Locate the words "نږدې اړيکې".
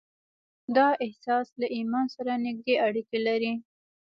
2.45-3.19